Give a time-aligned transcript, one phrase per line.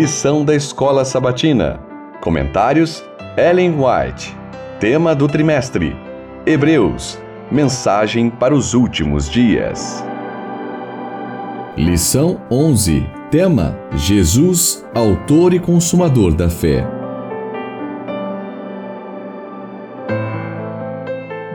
[0.00, 1.80] Lição da Escola Sabatina.
[2.20, 3.02] Comentários:
[3.36, 4.32] Ellen White.
[4.78, 5.92] Tema do trimestre:
[6.46, 7.18] Hebreus.
[7.50, 10.04] Mensagem para os últimos dias.
[11.76, 13.04] Lição 11.
[13.28, 16.86] Tema: Jesus, autor e consumador da fé.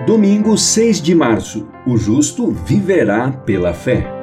[0.05, 1.69] Domingo 6 de março.
[1.87, 4.22] O justo viverá pela fé.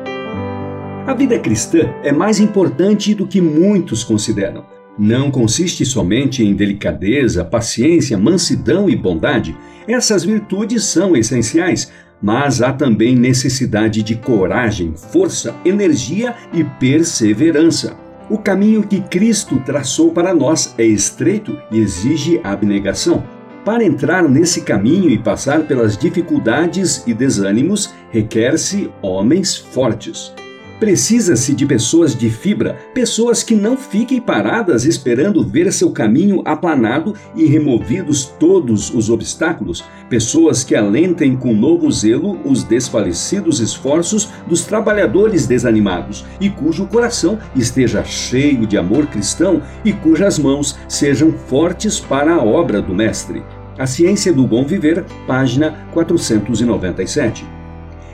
[1.07, 4.65] A vida cristã é mais importante do que muitos consideram.
[4.99, 9.57] Não consiste somente em delicadeza, paciência, mansidão e bondade.
[9.89, 17.97] Essas virtudes são essenciais, mas há também necessidade de coragem, força, energia e perseverança.
[18.29, 23.25] O caminho que Cristo traçou para nós é estreito e exige abnegação.
[23.65, 30.33] Para entrar nesse caminho e passar pelas dificuldades e desânimos, requer-se homens fortes.
[30.81, 37.15] Precisa-se de pessoas de fibra, pessoas que não fiquem paradas esperando ver seu caminho aplanado
[37.37, 44.63] e removidos todos os obstáculos, pessoas que alentem com novo zelo os desfalecidos esforços dos
[44.63, 52.01] trabalhadores desanimados e cujo coração esteja cheio de amor cristão e cujas mãos sejam fortes
[52.01, 53.43] para a obra do Mestre.
[53.79, 57.60] A Ciência do Bom Viver, página 497.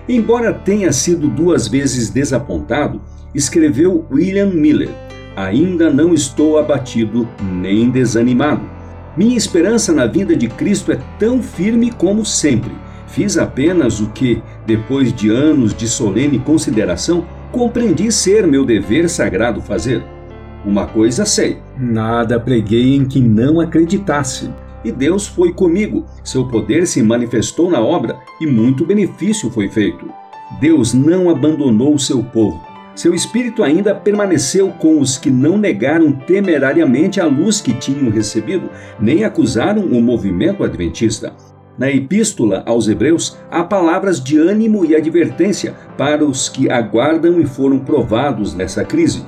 [0.08, 3.00] Embora tenha sido duas vezes desapontado,
[3.34, 4.90] escreveu William Miller:
[5.34, 8.62] Ainda não estou abatido nem desanimado.
[9.16, 12.72] Minha esperança na vida de Cristo é tão firme como sempre.
[13.08, 19.60] Fiz apenas o que, depois de anos de solene consideração, compreendi ser meu dever sagrado
[19.60, 20.04] fazer.
[20.64, 24.50] Uma coisa sei: nada preguei em que não acreditasse
[24.86, 26.06] e Deus foi comigo.
[26.22, 30.08] Seu poder se manifestou na obra e muito benefício foi feito.
[30.60, 32.64] Deus não abandonou o seu povo.
[32.94, 38.70] Seu espírito ainda permaneceu com os que não negaram temerariamente a luz que tinham recebido,
[38.98, 41.34] nem acusaram o movimento adventista.
[41.76, 47.44] Na epístola aos Hebreus, há palavras de ânimo e advertência para os que aguardam e
[47.44, 49.26] foram provados nessa crise.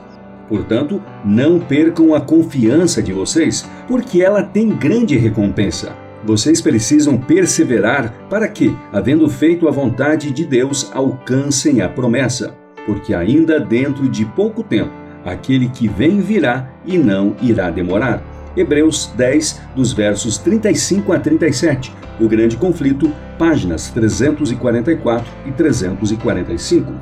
[0.48, 5.94] Portanto, não percam a confiança de vocês, porque ela tem grande recompensa.
[6.24, 12.54] Vocês precisam perseverar para que, havendo feito a vontade de Deus, alcancem a promessa,
[12.86, 14.90] porque ainda dentro de pouco tempo,
[15.24, 18.22] aquele que vem virá e não irá demorar.
[18.56, 21.94] Hebreus 10, dos versos 35 a 37.
[22.18, 26.92] O Grande Conflito, páginas 344 e 345.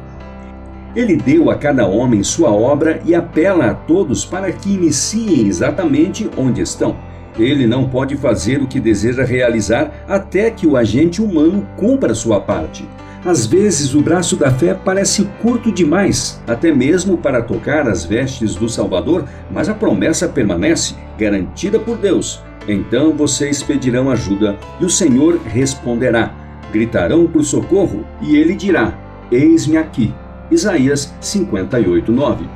[0.97, 6.31] Ele deu a cada homem sua obra e apela a todos para que iniciem exatamente
[6.39, 6.97] onde estão.
[7.39, 12.41] Ele não pode fazer o que deseja realizar até que o agente humano cumpra sua
[12.41, 12.89] parte.
[13.27, 18.55] Às vezes o braço da fé parece curto demais, até mesmo para tocar as vestes
[18.55, 22.41] do Salvador, mas a promessa permanece, garantida por Deus.
[22.67, 26.33] Então vocês pedirão ajuda e o Senhor responderá.
[26.73, 28.99] Gritarão por socorro e ele dirá:
[29.31, 30.15] Eis-me aqui.
[30.51, 32.47] Isaías 58:9.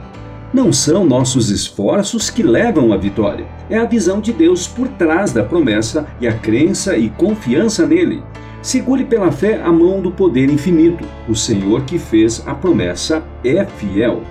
[0.52, 5.32] Não são nossos esforços que levam à vitória, é a visão de Deus por trás
[5.32, 8.22] da promessa e a crença e confiança nele.
[8.62, 11.04] Segure pela fé a mão do poder infinito.
[11.28, 14.22] O Senhor que fez a promessa é fiel.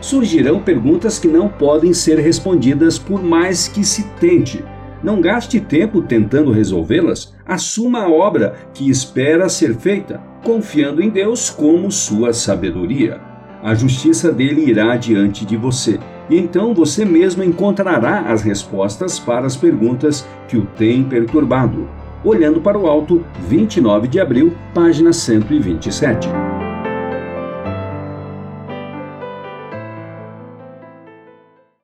[0.00, 4.64] Surgirão perguntas que não podem ser respondidas por mais que se tente.
[5.02, 7.34] Não gaste tempo tentando resolvê-las.
[7.46, 13.20] Assuma a obra que espera ser feita confiando em Deus como sua sabedoria.
[13.62, 15.98] A justiça dele irá diante de você,
[16.30, 21.88] e então você mesmo encontrará as respostas para as perguntas que o têm perturbado.
[22.24, 26.28] Olhando para o alto, 29 de abril, página 127.